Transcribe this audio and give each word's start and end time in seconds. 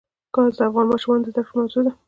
ګاز 0.35 0.53
د 0.57 0.61
افغان 0.69 0.85
ماشومانو 0.91 1.23
د 1.23 1.27
زده 1.31 1.41
کړې 1.47 1.55
موضوع 1.59 1.81
ده. 1.85 1.91